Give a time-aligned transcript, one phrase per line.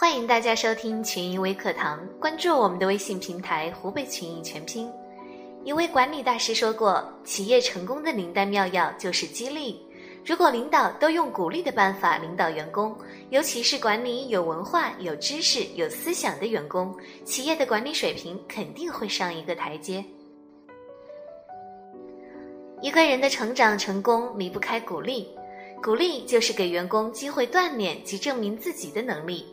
[0.00, 4.88] 欢迎大家收听群益微课堂，关注我们的微信平台“湖北群益全拼”。
[5.66, 9.84] 一位管理大师说过：“企业成功的灵丹妙药就是激励。
[10.24, 12.96] 如果领导都用鼓励的办法领导员工，
[13.30, 20.04] 尤其是管理有文化、有知识、有思想的员工，企业的管理水平肯定会上一个台阶。”
[22.80, 25.28] 一个人的成长成功离不开鼓励，
[25.82, 29.44] 鼓励就是给员工机会锻炼及证明自己的能力。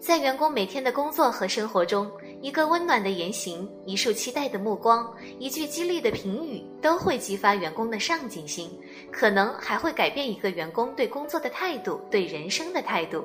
[0.00, 2.10] 在员工每天的工作和生活中，
[2.40, 8.70] 一个温暖的言行、一束期待的目光、一句激励的评语，都会激发员工的上进心，
[9.10, 13.24] 可能还会改变一个员工对工作的态度、对人生的态度。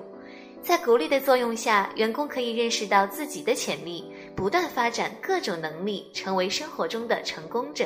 [0.63, 7.85] 在鼓励的作用下，员工可以认识到自己的潜力，不断发展各种能力，成为生活中的成功者。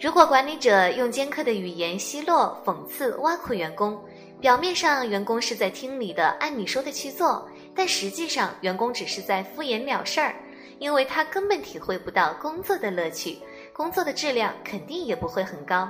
[0.00, 3.98] 如果管理者用尖刻的语言奚落、讽刺、挖苦员工，
[4.44, 10.34] 表面上员工是在听你的，按你说的去做，但实际上员工只是在敷衍了事儿，
[10.78, 13.38] 因为他根本体会不到工作的乐趣，
[13.72, 15.88] 工作的质量肯定也不会很高。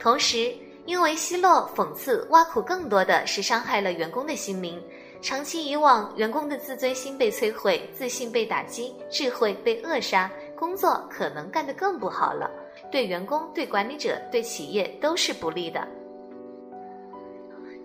[0.00, 0.52] 同时，
[0.84, 4.82] 因为奚落、讽刺、挖苦更多的是伤害了员工的心灵，
[5.20, 12.50] 长期以往，员工的自尊心被摧毁，自信被打击，智慧被扼杀，工作可能干得更不好了。
[12.90, 15.86] 对员工、对管理者、对企业都是不利的。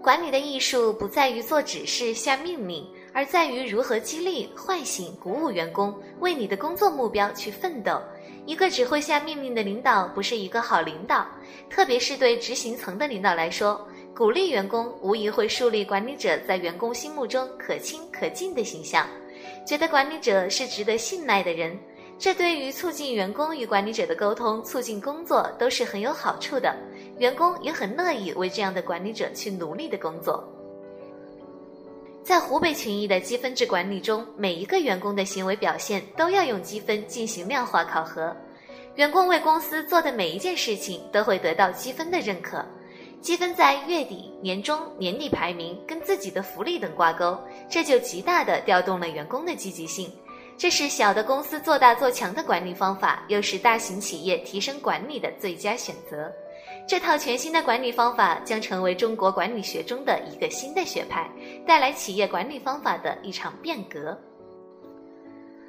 [0.01, 8.01] 管理的艺术不在于做指示、下命令，而在于如何激励、唤醒、鼓舞员工，为你的工作目标去奋斗。
[8.45, 11.27] 一个只会下命令的领导不是一个好领导，
[11.69, 19.05] 特别是对执行层的领导来说，鼓励员工无疑会树立管理者在员工心目中可亲可敬的形象，
[19.65, 21.77] 觉得管理者是值得信赖的人。
[22.19, 26.75] 这对于促进员工与管理者的沟通、促进工作都是很有好处的，
[27.19, 30.43] 员工也很乐意为这样的管理者去努力的工作。
[32.23, 38.35] 在湖北群益的积分制管理中，每一个员工的行为表现都要用积分进行量化考核，
[38.95, 42.65] 员工为公司做的每一件事情都会得到积分的认可，
[43.21, 50.11] 积分在月底、年终、年底排名跟自己的福利等挂钩，这就极大的调动了员工的积极性。
[50.57, 56.29] 这是小的公司做大做强的管理方法，又是大型企业提升管理的最佳选择。
[56.87, 61.29] 这套全新的管理方法将成为中国管理学中的一个新的学派，
[61.67, 64.17] 带来企业管理方法的一场变革。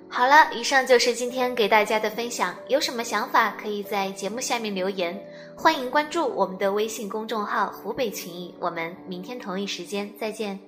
[0.09, 2.55] 好了，以上就是今天给大家的分享。
[2.69, 5.21] 有什么想法，可以在节目下面留言。
[5.57, 8.55] 欢迎关注我们的微信公众号“湖北群益”。
[8.61, 10.59] 我们明天同一时间再见。